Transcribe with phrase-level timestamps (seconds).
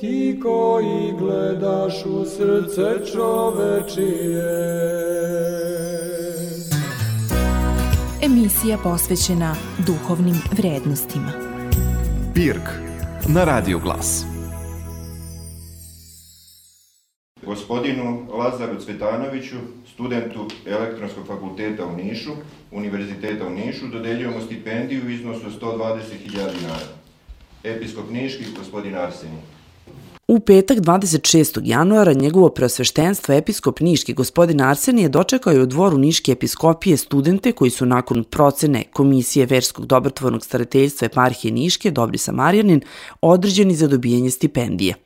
[0.00, 4.76] ti koji gledaš u srce čovečije.
[8.22, 9.54] Emisija posvećena
[9.86, 11.32] duhovnim vrednostima.
[12.34, 12.68] Pirk
[13.28, 14.35] na Radio Glas.
[17.68, 19.56] Gospodinu Lazaru Cvetanoviću,
[19.94, 22.30] studentu Elektronskog fakulteta u Nišu,
[22.70, 26.88] Univerziteta u Nišu, dodeljujemo stipendiju u iznosu 120.000 dinara.
[27.64, 29.40] Episkop Niški, gospodin Arsenij.
[30.28, 31.60] U petak 26.
[31.64, 37.70] januara njegovo preosveštenstvo episkop Niški gospodin Arsenije dočekao je u dvoru Niške episkopije studente koji
[37.70, 42.80] su nakon procene Komisije Verskog dobrotvornog starateljstva eparhije Niške Dobri Samarjanin
[43.20, 45.05] određeni za dobijanje stipendije.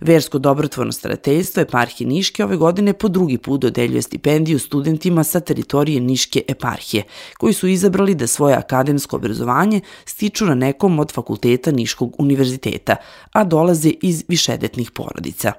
[0.00, 6.00] Versko dobrotvorno starateljstvo eparhije Niške ove godine po drugi put dodeljuje stipendiju studentima sa teritorije
[6.00, 7.02] Niške eparhije,
[7.38, 12.96] koji su izabrali da svoje akademsko obrazovanje stiču na nekom od fakulteta Niškog univerziteta,
[13.32, 15.52] a dolaze iz višedetnih porodica.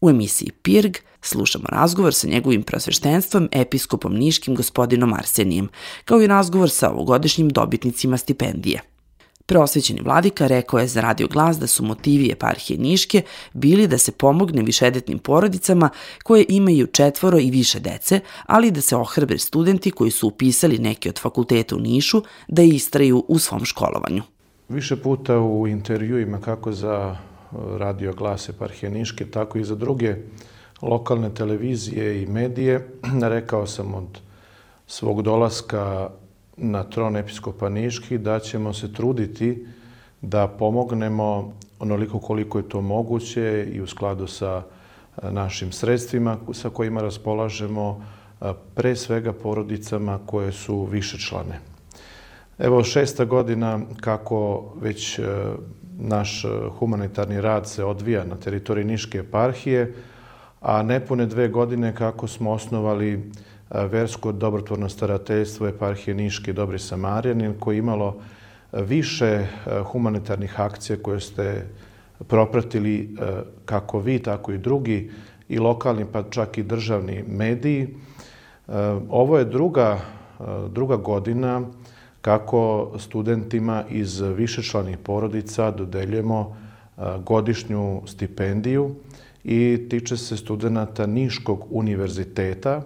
[0.00, 5.68] U emisiji PIRG slušamo razgovor sa njegovim prosveštenstvom, episkopom Niškim gospodinom Arsenijem,
[6.04, 8.80] kao i razgovor sa ovogodišnjim dobitnicima stipendije–
[9.46, 14.12] Preosvećeni vladika rekao je za radio glas da su motivi eparhije Niške bili da se
[14.12, 15.90] pomogne višedetnim porodicama
[16.22, 21.08] koje imaju četvoro i više dece, ali da se ohrabre studenti koji su upisali neke
[21.08, 24.22] od fakulteta u Nišu da istraju u svom školovanju.
[24.68, 27.16] Više puta u intervjuima kako za
[27.52, 30.16] uh, radio glas eparhije Niške, tako i za druge
[30.82, 32.88] lokalne televizije i medije,
[33.36, 34.18] rekao sam od
[34.86, 36.10] svog dolaska
[36.56, 39.66] na tron episkopa Niški da ćemo se truditi
[40.20, 46.70] da pomognemo onoliko koliko je to moguće i u skladu sa e, našim sredstvima sa
[46.70, 48.04] kojima raspolažemo
[48.40, 51.60] e, pre svega porodicama koje su više člane.
[52.58, 55.22] Evo šesta godina kako već e,
[55.98, 56.44] naš
[56.78, 59.94] humanitarni rad se odvija na teritoriji Niške eparhije,
[60.60, 63.30] a nepune dve godine kako smo osnovali
[63.70, 68.16] versko dobrotvorno starateljstvo eparhije Niške Dobri Samarjanin koje je imalo
[68.72, 69.46] više
[69.92, 71.66] humanitarnih akcija koje ste
[72.28, 73.16] propratili
[73.64, 75.10] kako vi, tako i drugi
[75.48, 77.88] i lokalni pa čak i državni mediji.
[79.08, 80.00] Ovo je druga,
[80.70, 81.62] druga godina
[82.20, 86.56] kako studentima iz višečlanih porodica dodeljujemo
[87.24, 88.94] godišnju stipendiju
[89.44, 92.82] i tiče se studenta Niškog univerziteta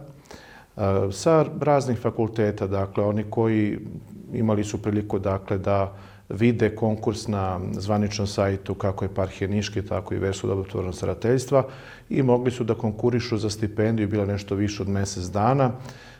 [1.12, 3.78] sa raznih fakulteta, dakle, oni koji
[4.32, 5.96] imali su priliku, dakle, da
[6.28, 11.64] vide konkurs na zvaničnom sajtu kako je Parhije Niške, tako i Versu dobrotvornog starateljstva
[12.08, 15.72] i mogli su da konkurišu za stipendiju, bila nešto više od mesec dana.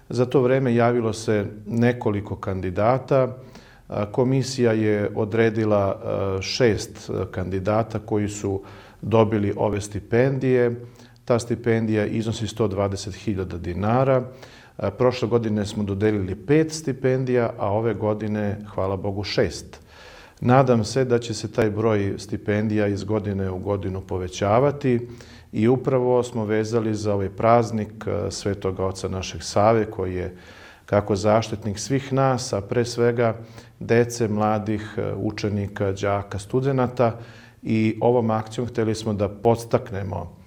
[0.09, 3.37] Za to vreme javilo se nekoliko kandidata.
[4.13, 6.01] Komisija je odredila
[6.41, 8.63] šest kandidata koji su
[9.03, 10.81] dobili ove stipendije.
[11.29, 14.23] Ta stipendija iznosi 120.000 dinara.
[14.99, 19.81] Prošle godine smo dodelili pet stipendija, a ove godine, hvala Bogu, šest.
[20.41, 25.09] Nadam se da će se taj broj stipendija iz godine u godinu povećavati
[25.53, 30.37] i upravo smo vezali za ovaj praznik Svetoga Oca našeg Save, koji je
[30.87, 33.37] kako zaštitnik svih nas, a pre svega
[33.81, 37.19] dece, mladih, učenika, đaka, studenta
[37.63, 40.38] i ovom akcijom hteli smo da podstaknemo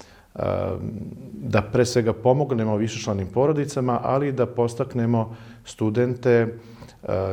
[1.34, 6.48] da pre svega pomognemo višečlanim porodicama, ali da postaknemo studente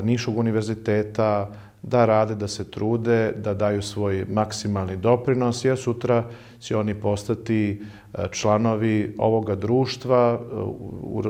[0.03, 1.50] Nišog univerziteta
[1.82, 6.25] da rade, da se trude, da daju svoj maksimalni doprinos, jer sutra
[6.60, 7.82] će oni postati
[8.31, 10.41] članovi ovoga društva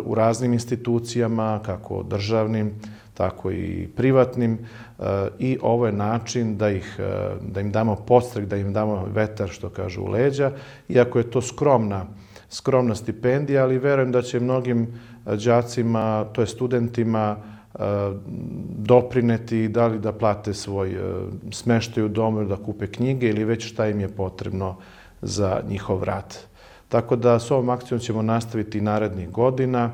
[0.04, 2.72] u raznim institucijama, kako državnim,
[3.18, 4.58] tako i privatnim
[5.38, 7.00] i ovo je način da, ih,
[7.40, 10.52] da im damo postrek, da im damo vetar, što kažu, u leđa,
[10.88, 12.06] iako je to skromna,
[12.50, 14.86] skromna stipendija, ali verujem da će mnogim
[15.24, 17.36] đacima, to je studentima,
[18.78, 20.96] doprineti da li da plate svoj
[21.52, 24.76] smeštaj u domu da kupe knjige ili već šta im je potrebno
[25.22, 26.38] za njihov rad.
[26.88, 29.90] Tako da s ovom akcijom ćemo nastaviti narednih godina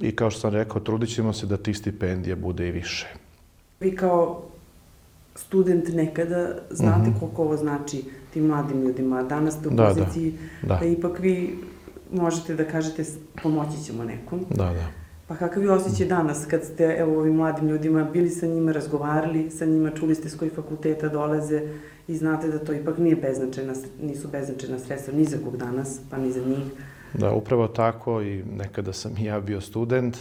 [0.00, 3.06] i kao što sam rekao, trudit ćemo se da tih stipendija bude i više.
[3.80, 4.42] Vi kao
[5.34, 7.20] student nekada znate mm -hmm.
[7.20, 9.22] koliko ovo znači tim mladim ljudima.
[9.22, 9.88] Danas ste u da, da.
[9.88, 10.80] poziciji da, da.
[10.80, 11.58] da ipak vi
[12.12, 13.04] možete da kažete
[13.42, 14.44] pomoći ćemo nekom.
[14.50, 14.86] Da, da.
[15.28, 19.50] Pa kakav je osjećaj danas kad ste evo ovim mladim ljudima bili sa njima, razgovarali
[19.50, 21.62] sa njima, čuli ste s kojih fakulteta dolaze
[22.08, 23.72] i znate da to ipak nije beznačajna,
[24.02, 26.64] nisu beznačajna sredstva ni za kog danas, pa ni za njih.
[27.14, 30.18] Da, upravo tako i nekada sam i ja bio student.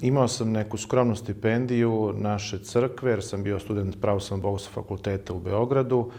[0.00, 5.40] imao sam neku skromnu stipendiju naše crkve, jer sam bio student pravoslavnog bogoslovnog fakulteta u
[5.40, 6.10] Beogradu.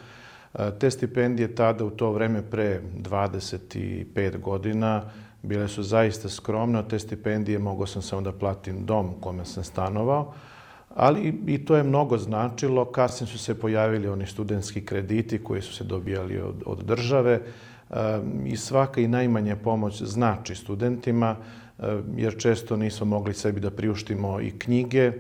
[0.80, 5.04] Te stipendije tada u to vreme pre 25 godina
[5.44, 6.84] bile su zaista skromne.
[6.90, 10.34] Te stipendije mogao sam samo da platim dom u kome sam stanovao.
[10.96, 12.86] Ali i to je mnogo značilo.
[12.86, 17.42] Kasnije su se pojavili oni studentski krediti koji su se dobijali od, od države
[18.46, 21.36] i svaka i najmanja pomoć znači studentima,
[22.16, 25.12] jer često nismo mogli sebi da priuštimo i knjige.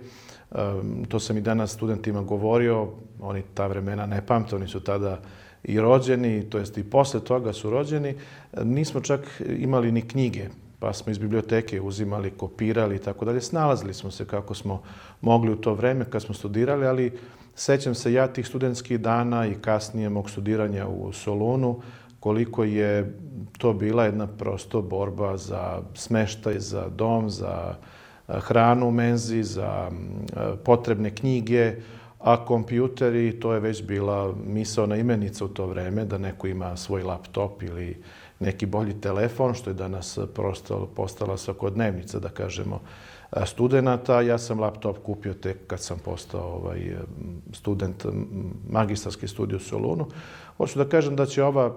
[1.07, 2.87] To sam i danas studentima govorio,
[3.21, 5.19] oni ta vremena ne pamte, oni su tada
[5.63, 8.15] i rođeni, to jest i posle toga su rođeni.
[8.63, 10.49] Nismo čak imali ni knjige,
[10.79, 13.41] pa smo iz biblioteke uzimali, kopirali i tako dalje.
[13.41, 14.81] Snalazili smo se kako smo
[15.21, 17.11] mogli u to vreme kad smo studirali, ali
[17.55, 21.81] sećam se ja tih studentskih dana i kasnije mog studiranja u Solunu,
[22.19, 23.19] koliko je
[23.57, 27.75] to bila jedna prosto borba za smeštaj, za dom, za
[28.27, 29.91] hranu u menzi, za
[30.63, 31.75] potrebne knjige,
[32.19, 37.03] a kompjuteri, to je već bila misaona imenica u to vreme, da neko ima svoj
[37.03, 38.01] laptop ili
[38.39, 42.79] neki bolji telefon, što je danas prosto postala svakodnevnica, da kažemo,
[43.45, 44.21] studenta.
[44.21, 46.95] Ja sam laptop kupio tek kad sam postao ovaj,
[47.53, 48.05] student
[48.69, 50.07] magistarske studije u Solunu.
[50.57, 51.75] Hoću da kažem da će ova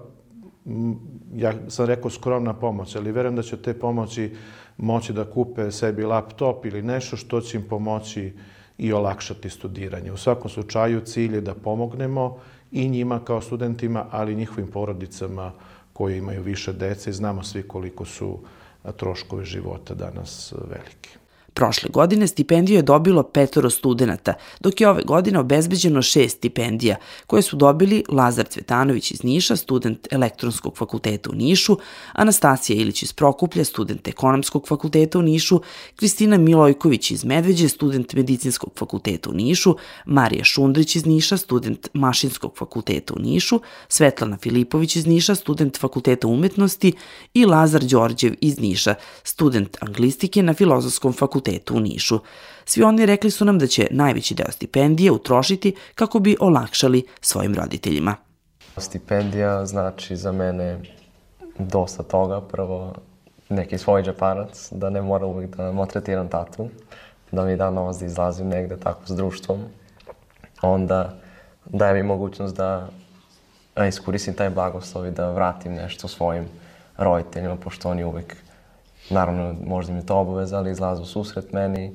[1.34, 4.36] ja sam rekao skromna pomoć, ali verujem da će te pomoći
[4.76, 8.32] moći da kupe sebi laptop ili nešto što će im pomoći
[8.78, 10.12] i olakšati studiranje.
[10.12, 12.38] U svakom slučaju cilj je da pomognemo
[12.72, 15.52] i njima kao studentima, ali i njihovim porodicama
[15.92, 18.38] koji imaju više dece i znamo svi koliko su
[18.96, 21.19] troškovi života danas veliki.
[21.54, 27.42] Prošle godine stipendiju je dobilo petoro studenta, dok je ove godine obezbeđeno šest stipendija, koje
[27.42, 31.78] su dobili Lazar Cvetanović iz Niša, student elektronskog fakulteta u Nišu,
[32.12, 35.60] Anastasija Ilić iz Prokuplja, student ekonomskog fakulteta u Nišu,
[35.96, 39.76] Kristina Milojković iz Medveđe, student medicinskog fakulteta u Nišu,
[40.06, 46.28] Marija Šundrić iz Niša, student mašinskog fakulteta u Nišu, Svetlana Filipović iz Niša, student fakulteta
[46.28, 46.92] umetnosti
[47.34, 52.20] i Lazar Đorđev iz Niša, student anglistike na filozofskom fakultetu fakultetu u Nišu.
[52.64, 57.54] Svi oni rekli su nam da će najveći deo stipendije utrošiti kako bi olakšali svojim
[57.54, 58.16] roditeljima.
[58.76, 60.80] Stipendija znači za mene
[61.58, 62.40] dosta toga.
[62.40, 62.94] Prvo,
[63.48, 66.68] neki svoj džeparac, da ne moram uvijek da motretiram tatu,
[67.32, 69.60] da mi da novac da izlazim negde tako s društvom.
[70.62, 71.14] Onda
[71.66, 72.88] daje mi mogućnost da
[73.88, 76.44] iskoristim taj blagoslov i da vratim nešto svojim
[76.96, 78.36] roditeljima, pošto oni uvek
[79.10, 81.92] Naravno, možda mi to obaveza, ali izlazu susret meni,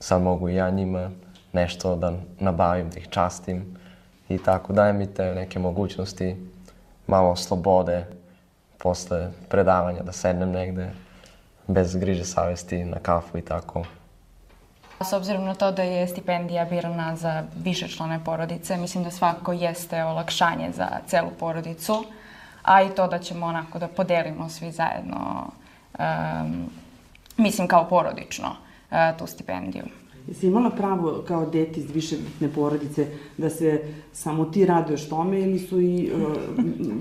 [0.00, 1.10] sad mogu i ja njima
[1.52, 3.76] nešto da nabavim, da ih častim
[4.28, 6.36] i tako daje mi te neke mogućnosti,
[7.06, 8.06] malo slobode
[8.78, 10.90] posle predavanja, da sednem negde
[11.66, 13.84] bez griže savesti na kafu i tako.
[15.00, 19.52] S obzirom na to da je stipendija birana za više člane porodice, mislim da svakako
[19.52, 22.04] jeste olakšanje za celu porodicu,
[22.62, 25.50] a i to da ćemo onako da podelimo svi zajedno
[25.98, 26.70] um,
[27.36, 29.84] mislim kao porodično uh, tu stipendiju.
[30.28, 33.06] Jesi imala pravo kao dete iz više bitne porodice
[33.36, 36.36] da se samo ti raduješ tome ili su i uh,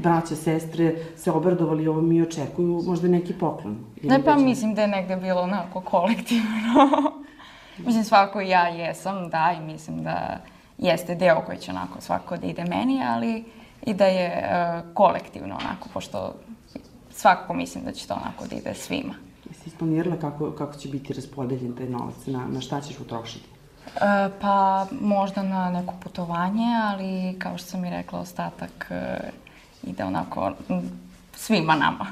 [0.01, 3.77] braća, sestre se obradovali ovo mi očekuju možda neki poklon?
[4.03, 6.43] Ne, pa mislim da je negde bilo onako kolektivno.
[7.85, 10.37] mislim svako i ja jesam, da, i mislim da
[10.77, 13.43] jeste deo koji će onako svako da ide meni, ali
[13.85, 16.33] i da je uh, kolektivno onako, pošto
[17.15, 19.13] svakako mislim da će to onako da ide svima.
[19.49, 23.45] Jesi isplanirala kako, kako će biti raspodeljen taj novac, na, na šta ćeš utrošiti?
[23.95, 29.19] E, pa možda na neko putovanje, ali kao što sam i rekla, ostatak e,
[29.83, 30.51] ide onako
[31.35, 32.05] svima nama.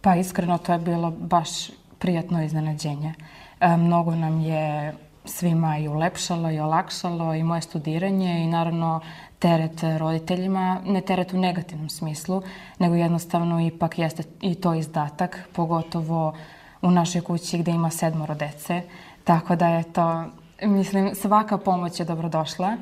[0.00, 1.50] Pa iskreno to je bilo baš
[1.98, 3.14] prijatno iznenađenje.
[3.60, 9.00] E, mnogo nam je svima i ulepšalo i olakšalo i moje studiranje i naravno
[9.38, 12.42] teret roditeljima, ne teret u negativnom smislu,
[12.78, 16.34] nego jednostavno ipak jeste i to izdatak, pogotovo
[16.82, 18.82] u našoj kući gde ima sedmoro dece.
[19.24, 20.24] Tako da je to,
[20.62, 22.76] mislim, svaka pomoć je dobrodošla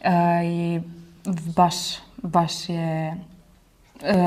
[0.00, 0.10] e,
[0.44, 0.80] i
[1.56, 1.74] baš,
[2.22, 3.16] baš je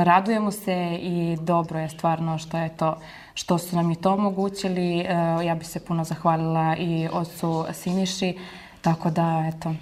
[0.04, 2.98] radujemo se i dobro je stvarno što je to
[3.34, 5.00] što su nam i to omogućili.
[5.00, 5.06] E,
[5.46, 8.38] ja bih se puno zahvalila i ocu Siniši,
[8.82, 9.74] tako da eto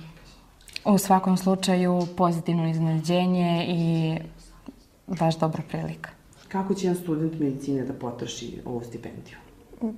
[0.86, 4.18] U svakom slučaju pozitivno iznenađenje i
[5.08, 6.10] baš dobra prilika.
[6.48, 9.38] Kako će jedan student medicine da potroši ovu stipendiju?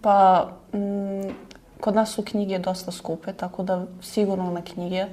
[0.01, 1.31] Pa, m, mm,
[1.79, 5.05] kod nas su knjige dosta skupe, tako da sigurno na knjige,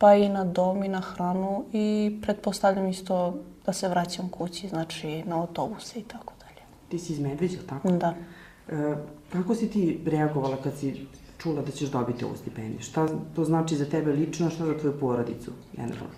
[0.00, 3.34] pa i na dom i na hranu i pretpostavljam isto
[3.66, 6.60] da se vraćam kući, znači na autobuse i tako dalje.
[6.88, 7.90] Ti si iz Medveđa, tako?
[7.90, 8.14] Da.
[8.68, 8.94] E,
[9.32, 11.06] kako si ti reagovala kad si
[11.38, 12.80] čula da ćeš dobiti ovu stipendiju?
[12.80, 16.14] Šta to znači za tebe lično, šta za tvoju porodicu generalno?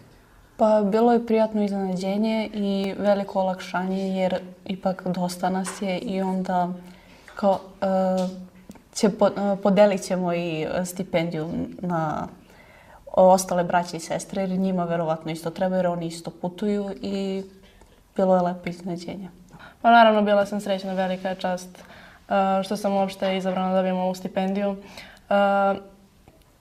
[0.57, 6.73] Pa bilo je prijatno iznenađenje i veliko olakšanje jer ipak dosta nas je i onda
[7.35, 8.31] kao uh,
[8.95, 11.49] će po, uh, podelit ćemo i stipendiju
[11.81, 12.29] na
[13.17, 17.45] ostale braće i sestre jer njima verovatno isto treba jer oni isto putuju i
[18.17, 19.29] bilo je lepo iznenađenje.
[19.83, 23.97] Pa naravno bila sam srećna, velika je čast uh, što sam uopšte izabrana da dobijem
[23.97, 24.71] ovu stipendiju.
[24.71, 24.77] Uh,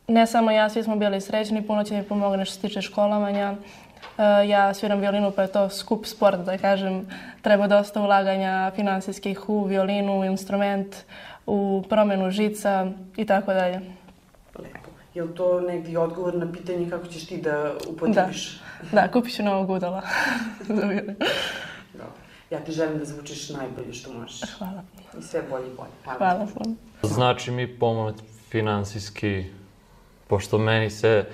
[0.08, 3.52] ne samo ja, svi smo bili srećni, puno će mi pomogne što se tiče školovanja.
[3.52, 7.08] Uh, ja sviram violinu, pa je to skup sport, da kažem.
[7.42, 10.96] Treba dosta ulaganja finansijskih u violinu, u instrument,
[11.46, 13.82] u promenu žica i tako dalje.
[15.14, 18.60] Je li to negdje odgovor na pitanje kako ćeš ti da upotrebiš?
[18.92, 20.02] Da, da kupit ću novog udala
[20.68, 21.16] za violinu.
[22.52, 24.42] Ja ti želim da zvučiš najbolje što možeš.
[24.58, 24.84] Hvala.
[25.20, 25.90] I sve bolje i bolje.
[26.04, 26.18] Hvala.
[26.18, 26.76] Hvala puno.
[27.04, 28.16] Znači mi pomoć
[28.50, 29.46] finansijski,
[30.28, 31.26] pošto meni se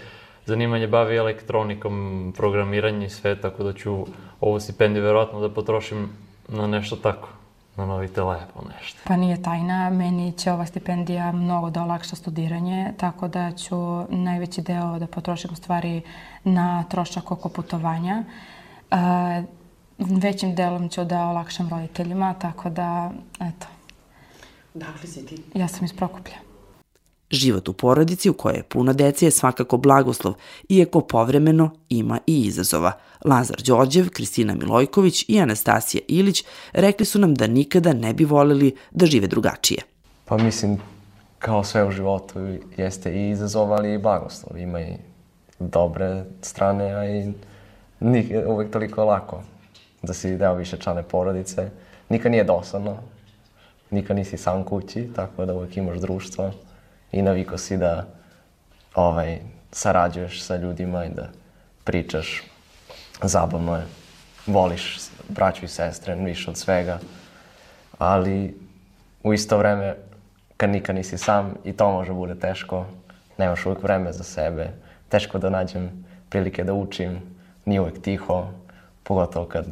[0.46, 4.06] zanimanje bavi elektronikom, programiranje i sve, tako da ću
[4.40, 6.10] ovu stipendiju verovatno da potrošim
[6.48, 7.30] na nešto tako,
[7.78, 9.00] na novi telefon, nešto.
[9.04, 13.76] Pa nije tajna, meni će ova stipendija mnogo da olakša studiranje, tako da ću
[14.10, 16.02] najveći deo da potrošim u stvari
[16.44, 18.24] na trošak oko putovanja.
[18.92, 18.98] Uh,
[19.98, 23.68] većim delom ću da olakšam roditeljima, tako da, eto.
[24.74, 25.44] Dakle si ti?
[25.54, 26.36] Ja sam iz Prokuplja.
[27.32, 30.34] Život u porodici u kojoj je puno dece je svakako blagoslov,
[30.70, 32.92] iako povremeno ima i izazova.
[33.26, 36.44] Lazar Đorđev, Kristina Milojković i Anastasija Ilić
[36.74, 39.82] rekli su nam da nikada ne bi voleli da žive drugačije.
[40.26, 40.78] Pa mislim,
[41.40, 42.40] kao sve u životu,
[42.78, 44.58] jeste i izazov, ali i blagoslov.
[44.58, 44.94] Ima i
[45.60, 47.34] dobre strane, a i
[48.00, 49.44] nije uvek toliko lako
[50.04, 51.70] da si deo više člane porodice.
[52.10, 52.98] Nikad nije dosadno,
[53.92, 56.52] nikad nisi sam kući, tako da uvek imaš društvo
[57.12, 58.06] i naviko si da
[58.96, 59.40] ovaj,
[59.72, 61.30] sarađuješ sa ljudima i da
[61.84, 62.44] pričaš.
[63.24, 63.86] Zabavno je.
[64.48, 65.00] Voliš
[65.30, 67.00] braću i sestre više od svega.
[67.98, 68.58] Ali
[69.24, 69.96] u isto vreme,
[70.58, 72.86] kad nikad nisi sam, i to može bude teško.
[73.38, 74.70] Nemaš uvek vreme za sebe.
[75.10, 77.22] Teško da nađem prilike da učim.
[77.66, 78.48] Nije uvek tiho.
[79.04, 79.66] Pogotovo kad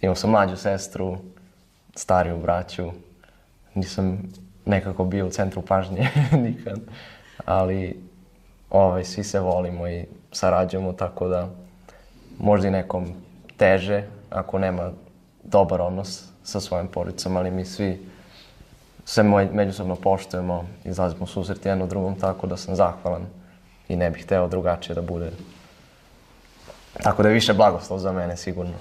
[0.00, 1.18] imao sam mlađu sestru,
[1.94, 2.92] stariju braću.
[3.74, 4.32] Nisam
[4.70, 6.08] nekako bio u centru pažnje
[6.46, 6.80] nikad.
[7.44, 8.00] Ali
[8.70, 11.48] ovaj, svi se volimo i sarađujemo, tako da
[12.38, 13.12] možda i nekom
[13.56, 14.90] teže ako nema
[15.44, 18.06] dobar odnos sa svojim porodicom, ali mi svi
[19.04, 19.22] se
[19.52, 23.26] međusobno poštujemo, izlazimo susret jedno drugom, tako da sam zahvalan
[23.88, 25.30] i ne bih hteo drugačije da bude.
[27.02, 28.72] Tako da je više blagoslov za mene, sigurno.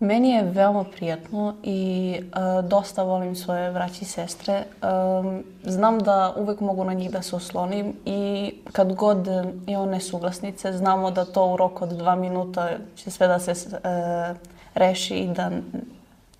[0.00, 4.64] Meni je veoma prijatno i uh, dosta volim svoje braće i sestre.
[4.82, 9.28] Um, znam da uvek mogu na njih da se oslonim i kad god
[9.66, 14.36] imamo nesuglasnice, znamo da to u roku od dva minuta će sve da se uh,
[14.74, 15.50] reši i da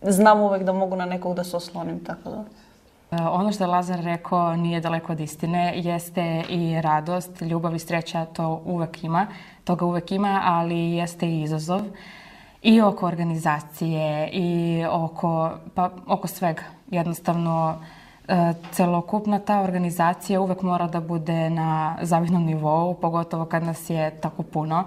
[0.03, 2.45] znam uvek da mogu na nekog da se oslonim, tako da...
[3.31, 8.25] Ono što je Lazar rekao nije daleko od istine, jeste i radost, ljubav i sreća,
[8.25, 9.27] to uvek ima,
[9.65, 11.81] toga uvek ima, ali jeste i izazov.
[11.81, 11.87] Uh,
[12.63, 16.63] i oko organizacije i oko, pa, oko svega.
[16.91, 17.79] Jednostavno,
[18.29, 24.11] e, celokupna ta organizacija uvek mora da bude na zavidnom nivou, pogotovo kad nas je
[24.21, 24.85] tako puno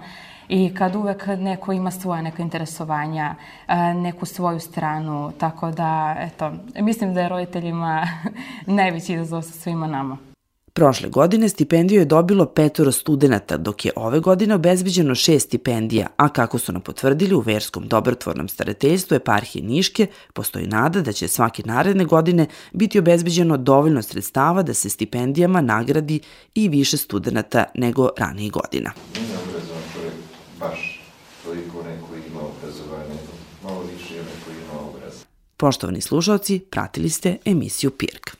[0.48, 3.34] i kad uvek neko ima svoje neka interesovanja,
[3.68, 8.06] e, neku svoju stranu, tako da, eto, mislim da je roditeljima
[8.66, 10.31] najveći izazov sa svima nama.
[10.74, 16.28] Prošle godine stipendiju je dobilo petoro studenta, dok je ove godine obezbeđeno šest stipendija, a
[16.28, 21.62] kako su nam potvrdili u Verskom dobrotvornom starateljstvu eparhije Niške, postoji nada da će svake
[21.66, 26.20] naredne godine biti obezbeđeno dovoljno sredstava da se stipendijama nagradi
[26.54, 28.92] i više studenta nego ranijih godina.
[29.14, 30.14] Nije obrazovan čovjek
[30.60, 31.02] baš
[31.44, 33.18] toliko neko ima obrazovanje,
[33.64, 35.24] malo više neko ima obraz.
[35.56, 38.36] Poštovani slušalci, pratili ste emisiju Pirk.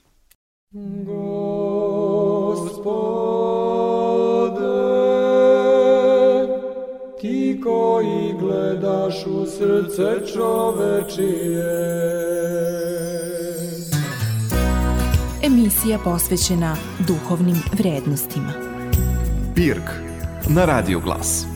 [7.23, 11.65] Ti koji gledaš u srce čovečije.
[15.43, 16.77] Emisija posvećena
[17.09, 18.53] duhovnim vrednostima.
[19.55, 19.91] Pirk
[20.49, 21.52] na Radio Glas.